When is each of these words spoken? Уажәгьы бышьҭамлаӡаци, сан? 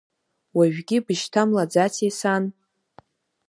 Уажәгьы 0.57 0.97
бышьҭамлаӡаци, 1.05 2.07
сан? 2.19 2.43